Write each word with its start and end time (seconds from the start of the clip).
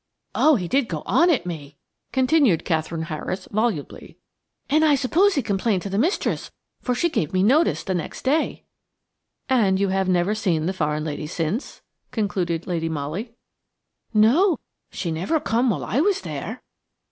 Oh, 0.33 0.55
he 0.55 0.67
did 0.67 0.87
go 0.87 1.03
on 1.05 1.29
at 1.29 1.45
me!" 1.45 1.77
continued 2.11 2.65
Katherine 2.65 3.03
Harris, 3.03 3.47
volubly. 3.51 4.17
"And 4.67 4.83
I 4.83 4.95
suppose 4.95 5.35
he 5.35 5.43
complained 5.43 5.83
to 5.83 5.91
the 5.91 5.99
mistress, 5.99 6.49
for 6.81 6.95
she 6.95 7.07
give 7.07 7.33
me 7.33 7.43
notice 7.43 7.83
the 7.83 7.93
next 7.93 8.23
day." 8.23 8.63
"And 9.47 9.79
you 9.79 9.89
have 9.89 10.09
never 10.09 10.33
seen 10.33 10.65
the 10.65 10.73
foreign 10.73 11.03
lady 11.03 11.27
since?" 11.27 11.83
concluded 12.09 12.65
Lady 12.65 12.89
Molly. 12.89 13.35
"No; 14.11 14.57
she 14.89 15.11
never 15.11 15.39
come 15.39 15.69
while 15.69 15.85
I 15.85 15.99
was 16.01 16.21
there." 16.21 16.63